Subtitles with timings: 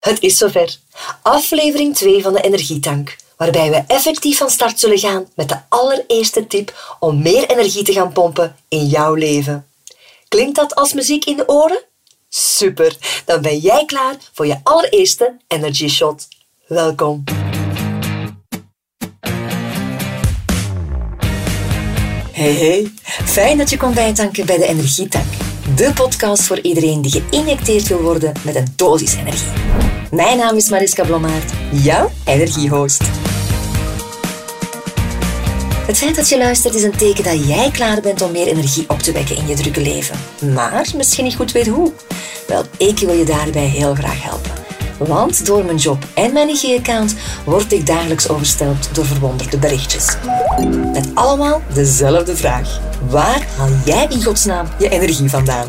[0.00, 0.76] Het is zover.
[1.22, 6.46] Aflevering 2 van de Energietank, waarbij we effectief van start zullen gaan met de allereerste
[6.46, 9.66] tip om meer energie te gaan pompen in jouw leven.
[10.28, 11.84] Klinkt dat als muziek in de oren?
[12.28, 16.28] Super, dan ben jij klaar voor je allereerste Energy Shot.
[16.66, 17.24] Welkom.
[22.32, 22.92] Hey hey,
[23.24, 25.47] fijn dat je komt bijtanken bij de Energietank.
[25.78, 29.48] De podcast voor iedereen die geïnjecteerd wil worden met een dosis energie.
[30.10, 33.02] Mijn naam is Mariska Blommaert, jouw energiehost.
[35.86, 38.88] Het feit dat je luistert is een teken dat jij klaar bent om meer energie
[38.88, 40.18] op te wekken in je drukke leven.
[40.54, 41.92] Maar misschien niet goed weet hoe.
[42.46, 44.67] Wel, ik wil je daarbij heel graag helpen.
[44.98, 50.16] Want door mijn job en mijn IG-account word ik dagelijks overstelpt door verwonderde berichtjes.
[50.92, 52.80] Met allemaal dezelfde vraag.
[53.08, 55.66] Waar haal jij in godsnaam je energie vandaan?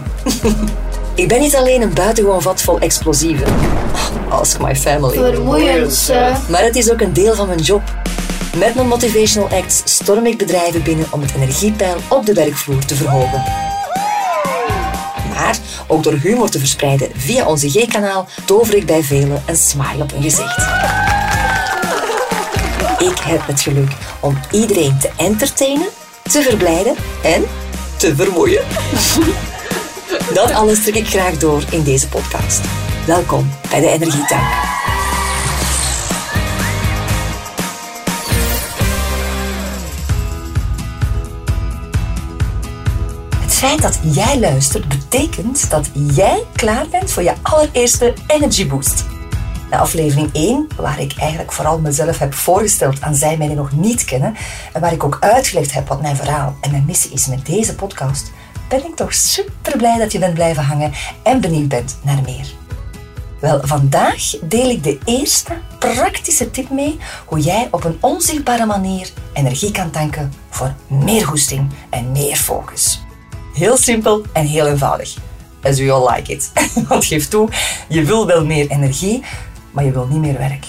[1.16, 3.54] ik ben niet alleen een buitengewoon vat vol explosieven.
[4.30, 5.34] Ask my family.
[5.34, 6.12] Vermoeiend,
[6.50, 7.82] Maar het is ook een deel van mijn job.
[8.58, 12.96] Met mijn motivational acts storm ik bedrijven binnen om het energiepeil op de werkvloer te
[12.96, 13.69] verhogen.
[15.92, 20.12] Ook door humor te verspreiden via onze G-kanaal tover ik bij velen een smile op
[20.12, 20.58] hun gezicht.
[23.00, 25.88] Ik heb het geluk om iedereen te entertainen,
[26.24, 27.44] te verblijden en
[27.98, 28.64] te vermoeien.
[30.34, 32.62] Dat alles trek ik graag door in deze podcast.
[33.06, 34.44] Welkom bij de Energietank.
[43.40, 49.06] Het feit dat jij luistert betekent dat jij klaar bent voor je allereerste Energy Boost.
[49.70, 53.72] Na aflevering 1, waar ik eigenlijk vooral mezelf heb voorgesteld aan zij mij die nog
[53.72, 54.36] niet kennen
[54.74, 57.76] en waar ik ook uitgelegd heb wat mijn verhaal en mijn missie is met deze
[57.76, 58.32] podcast,
[58.70, 60.92] ben ik toch super blij dat je bent blijven hangen
[61.24, 62.48] en benieuwd bent naar meer.
[63.40, 69.10] Wel, vandaag deel ik de eerste praktische tip mee hoe jij op een onzichtbare manier
[69.34, 73.08] energie kan tanken voor meer goesting en meer focus.
[73.60, 75.18] Heel simpel en heel eenvoudig.
[75.62, 76.52] As you all like it.
[76.88, 77.50] Want geef toe,
[77.90, 79.24] je wil wel meer energie,
[79.72, 80.66] maar je wil niet meer werk.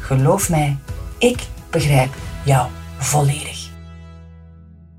[0.00, 0.76] Geloof mij,
[1.18, 3.68] ik begrijp jou volledig.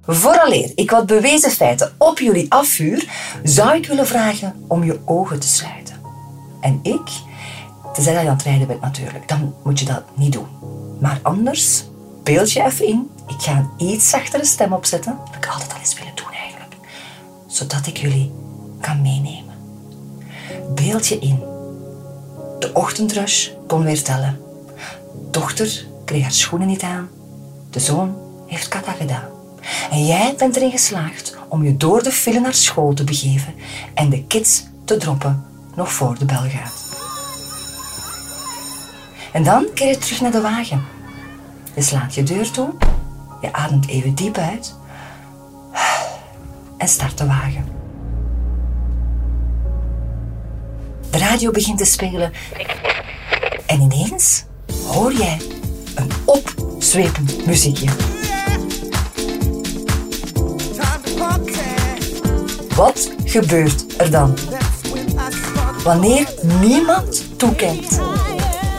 [0.06, 3.08] Vooraleer ik wat bewezen feiten op jullie afvuur,
[3.44, 5.96] zou ik willen vragen om je ogen te sluiten.
[6.62, 7.10] En ik,
[7.94, 10.48] tenzij dat je aan het rijden bent natuurlijk, dan moet je dat niet doen.
[11.00, 11.84] Maar anders,
[12.24, 13.10] beeld je even in.
[13.28, 15.18] Ik ga een iets zachtere stem opzetten.
[15.26, 16.29] Dat ik altijd al eens willen doen.
[17.50, 18.32] Zodat ik jullie
[18.82, 19.56] kan meenemen.
[20.76, 21.40] Beeld je in.
[22.60, 24.40] De ochtendrush kon weer tellen.
[25.32, 27.10] Dochter kreeg haar schoenen niet aan.
[27.70, 28.16] De zoon
[28.48, 29.30] heeft kata gedaan.
[29.92, 33.54] En jij bent erin geslaagd om je door de file naar school te begeven
[33.94, 35.46] en de kids te droppen
[35.76, 36.88] nog voor de bel gaat.
[39.34, 40.86] En dan keer je terug naar de wagen.
[41.76, 42.70] Je slaat je deur toe,
[43.42, 44.78] je ademt even diep uit
[46.80, 47.66] en start de wagen.
[51.10, 52.32] De radio begint te spelen
[53.66, 54.46] en ineens
[54.88, 55.42] hoor jij
[55.96, 57.90] een opzwepend muziekje.
[62.76, 64.38] Wat gebeurt er dan?
[65.84, 68.00] Wanneer niemand toekijkt.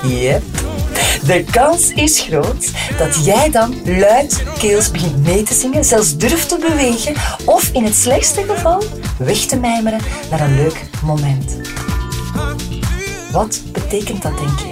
[0.02, 0.59] Yep.
[1.26, 6.58] De kans is groot dat jij dan luidkeels begint mee te zingen, zelfs durft te
[6.58, 8.82] bewegen of in het slechtste geval
[9.18, 10.00] weg te mijmeren
[10.30, 11.56] naar een leuk moment.
[13.32, 14.68] Wat betekent dat, denk je?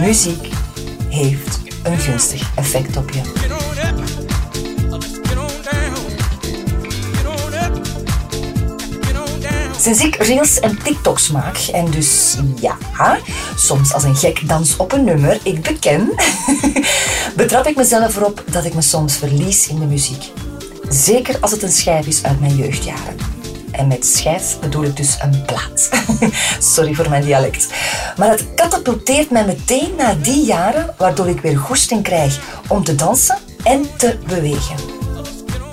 [0.00, 0.48] Muziek
[1.08, 3.41] heeft een gunstig effect op je.
[9.82, 12.76] Sinds ik reels en TikToks maak en dus ja,
[13.56, 16.14] soms als een gek dans op een nummer, ik beken,
[17.36, 20.32] betrap ik mezelf erop dat ik me soms verlies in de muziek.
[20.88, 23.16] Zeker als het een schijf is uit mijn jeugdjaren.
[23.70, 25.90] En met schijf bedoel ik dus een plaat.
[26.74, 27.66] Sorry voor mijn dialect.
[28.16, 32.94] Maar het katapulteert mij meteen naar die jaren, waardoor ik weer goesting krijg om te
[32.94, 34.91] dansen en te bewegen.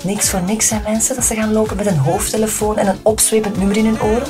[0.04, 3.56] Niks voor niks zijn mensen dat ze gaan lopen met een hoofdtelefoon en een opzwepend
[3.56, 4.28] nummer in hun oren.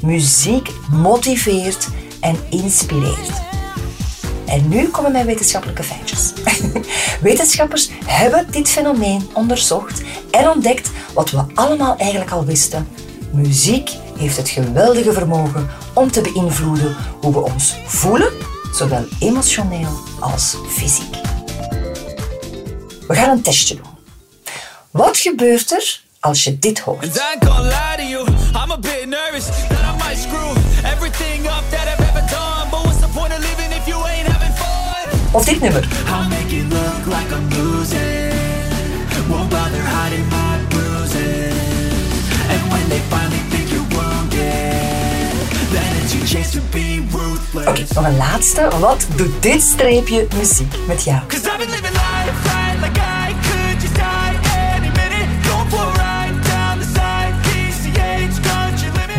[0.00, 1.88] Muziek motiveert
[2.20, 3.40] en inspireert.
[4.46, 6.32] En nu komen mijn wetenschappelijke feitjes.
[7.20, 12.88] Wetenschappers hebben dit fenomeen onderzocht en ontdekt wat we allemaal eigenlijk al wisten.
[13.30, 18.32] Muziek heeft het geweldige vermogen om te beïnvloeden hoe we ons voelen,
[18.72, 21.16] zowel emotioneel als fysiek.
[23.08, 23.91] We gaan een testje doen.
[24.92, 27.14] Wat gebeurt er als je dit hoort?
[35.32, 35.88] Of dit nummer.
[47.54, 48.68] Oké, nog een laatste.
[48.78, 51.20] Wat doet dit streepje muziek met jou?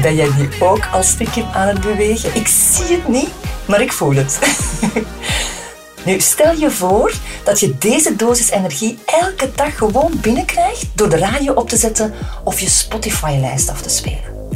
[0.03, 2.35] Ben jij nu ook al stiekem aan het bewegen?
[2.35, 3.29] Ik zie het niet,
[3.67, 4.39] maar ik voel het.
[6.05, 7.13] Nu, stel je voor
[7.43, 12.13] dat je deze dosis energie elke dag gewoon binnenkrijgt door de radio op te zetten
[12.43, 14.49] of je Spotify-lijst af te spelen.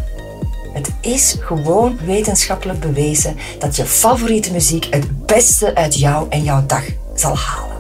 [0.74, 6.66] Het is gewoon wetenschappelijk bewezen dat je favoriete muziek het beste uit jou en jouw
[6.66, 6.84] dag
[7.16, 7.78] zal halen.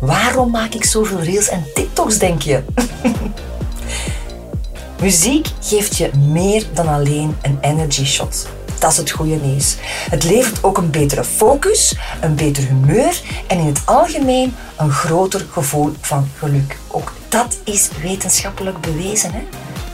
[0.00, 2.62] Waarom maak ik zoveel reels en TikToks, denk je?
[5.00, 8.46] Muziek geeft je meer dan alleen een energy shot.
[8.78, 9.76] Dat is het goede nieuws.
[10.10, 15.46] Het levert ook een betere focus, een beter humeur en in het algemeen een groter
[15.50, 16.78] gevoel van geluk.
[16.86, 19.32] Ook dat is wetenschappelijk bewezen.
[19.32, 19.42] Hè?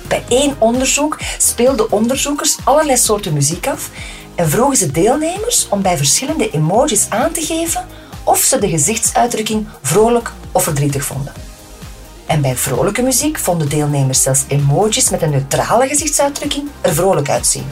[0.09, 3.91] Bij één onderzoek speelden onderzoekers allerlei soorten muziek af
[4.35, 7.87] en vroegen ze deelnemers om bij verschillende emojis aan te geven
[8.25, 11.52] of ze de gezichtsuitdrukking vrolijk of verdrietig vonden.
[12.33, 17.67] En bij vrolijke muziek vonden deelnemers zelfs emojis met een neutrale gezichtsuitdrukking er vrolijk uitzien.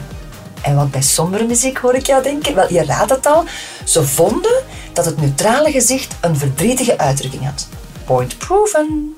[0.61, 2.55] En wat bij sombere muziek hoor ik jou denken?
[2.55, 3.43] Wel, je raadt het al.
[3.83, 4.63] Ze vonden
[4.93, 7.67] dat het neutrale gezicht een verdrietige uitdrukking had.
[8.05, 9.15] Point proven.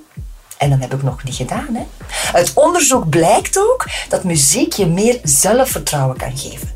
[0.58, 1.76] En dan heb ik nog niet gedaan.
[1.76, 1.84] Hè?
[2.34, 6.70] Uit onderzoek blijkt ook dat muziek je meer zelfvertrouwen kan geven.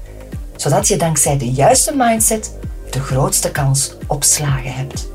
[0.56, 2.58] Zodat je dankzij de juiste mindset
[2.90, 5.07] de grootste kans op slagen hebt.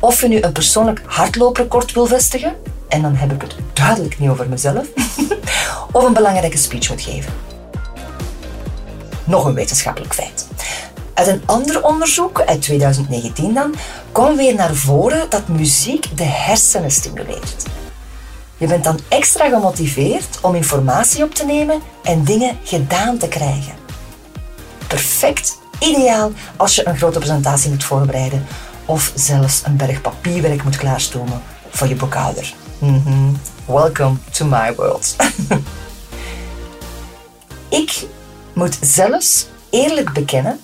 [0.00, 2.56] Of je nu een persoonlijk hardlooprecord wil vestigen,
[2.88, 4.86] en dan heb ik het duidelijk niet over mezelf,
[5.92, 7.32] of een belangrijke speech moet geven.
[9.24, 10.46] Nog een wetenschappelijk feit.
[11.14, 13.74] Uit een ander onderzoek, uit 2019 dan,
[14.12, 17.64] kwam weer naar voren dat muziek de hersenen stimuleert.
[18.56, 23.72] Je bent dan extra gemotiveerd om informatie op te nemen en dingen gedaan te krijgen.
[24.86, 28.46] Perfect, ideaal als je een grote presentatie moet voorbereiden
[28.90, 32.54] of zelfs een berg papierwerk moet klaarstomen voor je boekhouder.
[32.78, 33.32] Mhm.
[33.64, 35.16] Welcome to my world.
[37.68, 38.06] Ik
[38.52, 40.60] moet zelfs eerlijk bekennen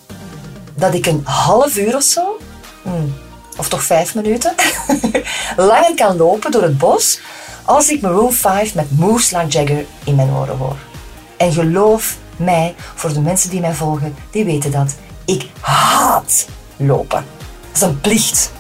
[0.75, 2.39] dat ik een half uur of zo,
[2.83, 3.15] hmm,
[3.57, 4.55] of toch vijf minuten,
[5.57, 7.21] langer kan lopen door het bos
[7.65, 10.77] als ik Maroon 5 met Moves Like Jagger in mijn oren hoor.
[11.37, 14.95] En geloof mij, voor de mensen die mij volgen, die weten dat.
[15.25, 16.47] Ik haat
[16.77, 17.36] lopen.
[17.77, 18.53] Dat is een plicht.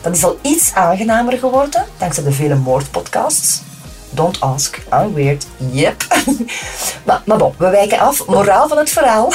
[0.00, 3.62] Dat is al iets aangenamer geworden, dankzij de vele moordpodcasts.
[4.10, 5.46] Don't ask, I'm weird.
[5.70, 6.06] Yep.
[7.06, 8.26] maar, maar bon, we wijken af.
[8.26, 9.32] Moraal van het verhaal.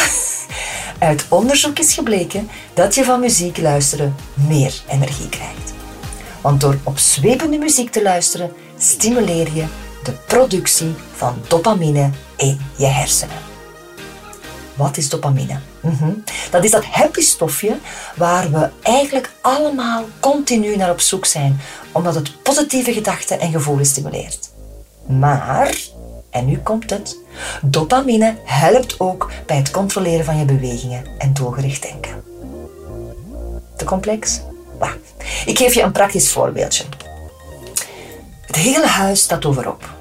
[0.99, 5.73] Uit onderzoek is gebleken dat je van muziek luisteren meer energie krijgt.
[6.41, 9.65] Want door op zwepende muziek te luisteren, stimuleer je
[10.03, 13.54] de productie van dopamine in je hersenen.
[14.75, 15.59] Wat is dopamine?
[15.79, 16.09] Mhm.
[16.51, 17.77] Dat is dat happy stofje
[18.15, 21.59] waar we eigenlijk allemaal continu naar op zoek zijn,
[21.91, 24.49] omdat het positieve gedachten en gevoelens stimuleert.
[25.05, 25.77] Maar,
[26.29, 27.17] en nu komt het,
[27.61, 32.23] dopamine helpt ook bij het controleren van je bewegingen en doelgericht denken.
[33.75, 34.41] Te complex?
[34.79, 34.97] Wacht.
[35.45, 36.83] Ik geef je een praktisch voorbeeldje.
[38.45, 39.94] Het hele huis staat overop.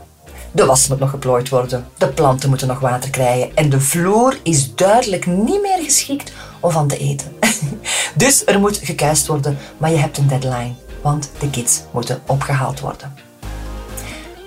[0.55, 4.39] De was moet nog geplooid worden, de planten moeten nog water krijgen en de vloer
[4.43, 7.37] is duidelijk niet meer geschikt om van te eten.
[8.15, 12.81] Dus er moet gekuist worden, maar je hebt een deadline, want de kids moeten opgehaald
[12.81, 13.15] worden.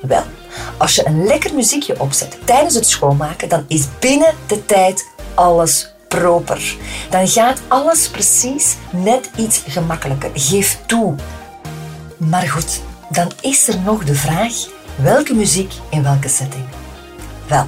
[0.02, 0.24] Wel,
[0.78, 5.94] als je een lekker muziekje opzet tijdens het schoonmaken, dan is binnen de tijd alles
[6.08, 6.76] proper.
[7.10, 10.30] Dan gaat alles precies net iets gemakkelijker.
[10.34, 11.16] Geef toe.
[12.18, 14.54] Maar goed, dan is er nog de vraag:
[14.98, 16.66] welke muziek in welke setting?
[17.48, 17.68] Wel,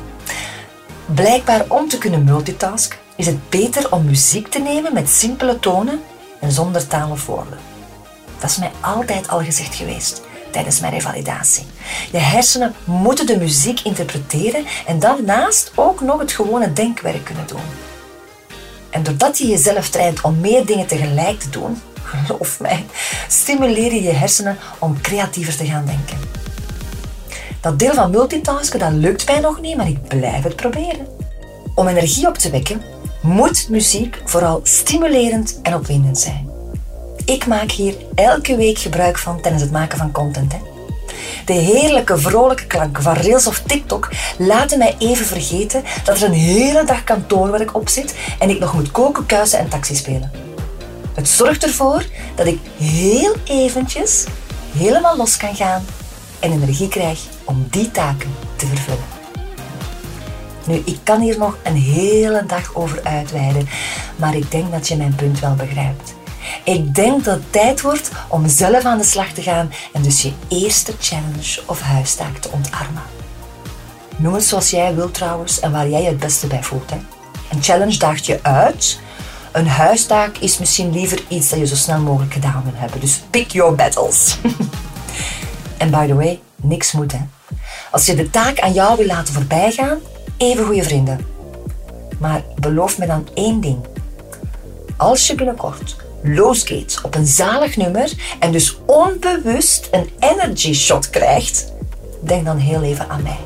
[1.06, 6.02] blijkbaar om te kunnen multitasken is het beter om muziek te nemen met simpele tonen
[6.40, 7.60] en zonder taal of woorden.
[8.40, 10.22] Dat is mij altijd al gezegd geweest
[10.52, 11.66] tijdens mijn revalidatie.
[12.12, 17.62] Je hersenen moeten de muziek interpreteren en daarnaast ook nog het gewone denkwerk kunnen doen.
[18.90, 21.82] En doordat je jezelf traint om meer dingen tegelijk te doen,
[22.26, 22.86] geloof mij,
[23.28, 26.18] stimuleer je je hersenen om creatiever te gaan denken.
[27.62, 31.08] Dat deel van multitasken, dat lukt mij nog niet, maar ik blijf het proberen.
[31.76, 32.82] Om energie op te wekken,
[33.22, 36.50] moet muziek vooral stimulerend en opwindend zijn.
[37.26, 40.52] Ik maak hier elke week gebruik van tijdens het maken van content.
[40.52, 40.60] Hè.
[41.46, 46.34] De heerlijke, vrolijke klanken van Reels of TikTok laten mij even vergeten dat er een
[46.34, 50.32] hele dag kantoorwerk op zit en ik nog moet koken, kuisen en taxi spelen.
[51.14, 54.26] Het zorgt ervoor dat ik heel eventjes
[54.78, 55.86] helemaal los kan gaan
[56.40, 59.18] en energie krijg om die taken te vervullen.
[60.66, 63.70] Nu, ik kan hier nog een hele dag over uitweiden,
[64.16, 66.14] maar ik denk dat je mijn punt wel begrijpt.
[66.64, 70.22] Ik denk dat het tijd wordt om zelf aan de slag te gaan en dus
[70.22, 73.04] je eerste challenge of huistaak te ontarmen.
[74.18, 76.90] Noem het zoals jij wilt trouwens en waar jij het beste bij voelt.
[76.90, 76.98] Hè.
[77.52, 79.00] Een challenge daagt je uit.
[79.52, 83.00] Een huistaak is misschien liever iets dat je zo snel mogelijk gedaan wil hebben.
[83.00, 84.38] Dus pick your battles.
[85.78, 87.20] en by the way, niks moet hè.
[87.92, 90.00] Als je de taak aan jou wil laten voorbijgaan,
[90.38, 91.26] even goede vrienden.
[92.20, 93.86] Maar beloof me dan één ding.
[94.98, 101.74] Als je binnenkort losgaat op een zalig nummer en dus onbewust een energy shot krijgt,
[102.20, 103.40] denk dan heel even aan mij.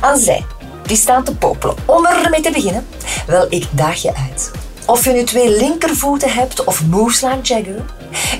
[0.00, 0.44] Aan zij,
[0.86, 2.86] die staan te popelen om ermee te beginnen.
[3.26, 4.50] Wel, ik daag je uit.
[4.86, 7.84] Of je nu twee linkervoeten hebt of moves like Jagger,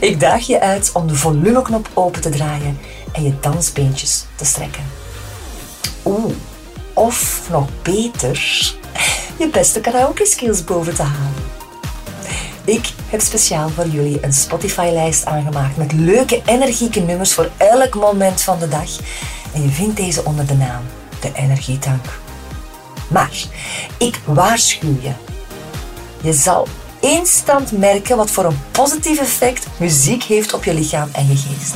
[0.00, 2.78] ik daag je uit om de volumeknop open te draaien
[3.12, 4.84] en je dansbeentjes te strekken.
[6.04, 6.34] Oeh,
[6.92, 8.32] of nog beter,
[9.38, 11.46] je beste karaoke skills boven te halen.
[12.64, 18.42] Ik heb speciaal voor jullie een Spotify-lijst aangemaakt met leuke, energieke nummers voor elk moment
[18.42, 18.98] van de dag.
[19.54, 20.82] En je vindt deze onder de naam
[21.20, 22.04] de Energietank.
[23.08, 23.32] Maar
[23.98, 25.12] ik waarschuw je.
[26.20, 26.66] Je zal
[27.00, 31.74] instant merken wat voor een positief effect muziek heeft op je lichaam en je geest.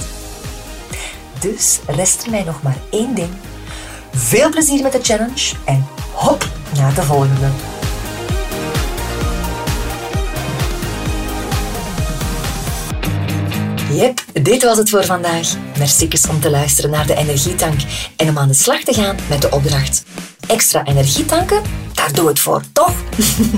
[1.42, 3.30] Dus rest mij nog maar één ding.
[4.12, 7.48] Veel plezier met de challenge en hop naar de volgende.
[13.92, 15.48] Yep, dit was het voor vandaag.
[15.78, 17.80] Merci om te luisteren naar de Energietank
[18.16, 20.04] en om aan de slag te gaan met de opdracht.
[20.46, 21.81] Extra energietanken?
[22.02, 22.92] Daar doe het voor, toch?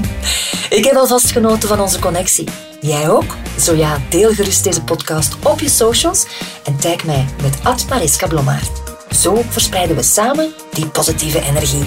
[0.78, 2.48] Ik heb alvast genoten van onze connectie.
[2.80, 3.36] Jij ook?
[3.60, 6.26] Zo ja, deel gerust deze podcast op je socials
[6.64, 8.70] en tag mij met Mariska Blommaert.
[9.10, 11.84] Zo verspreiden we samen die positieve energie.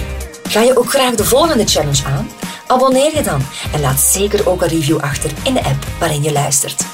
[0.48, 2.30] Ga je ook graag de volgende challenge aan?
[2.66, 6.32] Abonneer je dan en laat zeker ook een review achter in de app waarin je
[6.32, 6.84] luistert.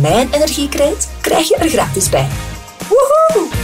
[0.00, 2.28] Mijn energiekreet krijg je er gratis bij.
[2.88, 3.63] Woehoe!